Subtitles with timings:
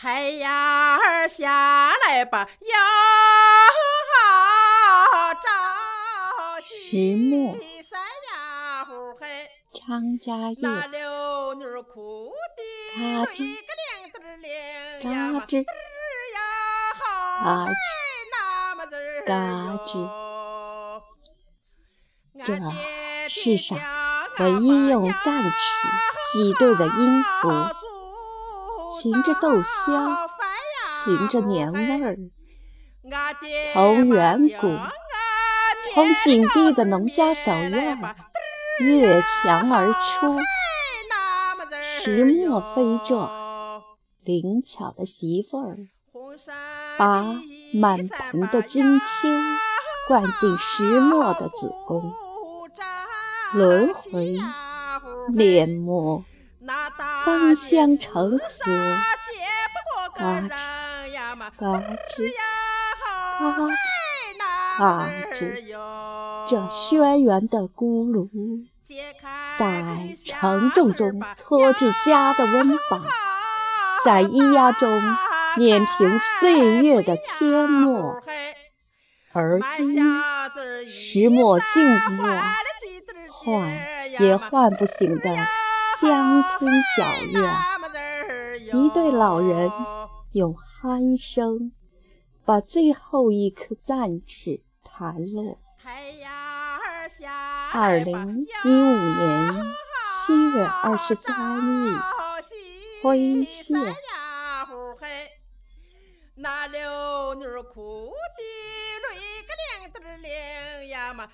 [0.00, 2.70] 太阳儿下来吧，要
[5.34, 5.50] 照
[6.58, 7.52] 石墨
[7.82, 10.32] 三呀呼嘿，张家
[10.62, 12.62] 那叶，溜女儿哭的
[12.96, 14.26] 嘎吱一个铃儿
[15.02, 15.52] 铃呀嘛，嘎吱
[17.44, 17.68] 嘎嘿，
[18.32, 19.34] 那么子儿嘎
[19.84, 19.92] 吱
[22.46, 22.48] 这
[23.28, 23.78] 世上
[24.38, 25.52] 唯一用赞齿
[26.32, 27.50] 挤兑的音符，
[28.90, 30.16] 噙着豆香，
[31.04, 32.16] 噙着年味儿，
[33.72, 34.76] 从远古，
[35.94, 38.16] 从紧闭的农家小院儿
[38.80, 40.36] 越墙而出，
[41.80, 43.30] 石磨飞转，
[44.24, 45.76] 灵巧的媳妇儿
[46.98, 47.24] 把
[47.72, 49.06] 满盆的金秋
[50.08, 52.12] 灌进石磨的子宫，
[53.52, 54.36] 轮回
[55.28, 56.24] 炼墨，
[57.24, 58.38] 芳香成河，
[60.14, 60.50] 嘎吱
[61.56, 61.66] 嘎
[62.10, 62.30] 吱
[63.38, 63.68] 嘎吱
[64.78, 64.80] 嘎
[65.32, 65.40] 吱，
[66.48, 68.28] 这轩辕的咕噜，
[69.58, 73.00] 在沉重中拖至家的温饱，
[74.04, 75.00] 在咿呀中
[75.56, 78.20] 碾平岁月的阡陌。
[79.32, 79.96] 而今
[80.90, 82.28] 石墨静默，
[83.30, 83.72] 唤
[84.18, 85.30] 也唤不醒的
[86.00, 87.54] 乡村小院，
[88.72, 89.70] 一对老人
[90.32, 91.72] 用鼾声
[92.42, 95.58] 把最后一颗赞齿弹落。
[97.72, 99.54] 二零一五年
[100.26, 101.98] 七月二十三日，
[103.02, 103.78] 辉县。
[106.36, 108.40] 那溜女哭的，
[109.10, 111.28] 泪个铃嘚儿铃呀嘛，